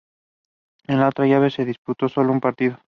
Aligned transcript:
En 0.87 0.99
la 0.99 1.09
otra 1.09 1.27
llave 1.27 1.51
se 1.51 1.63
disputó 1.63 2.09
sólo 2.09 2.33
un 2.33 2.41
partido. 2.41 2.79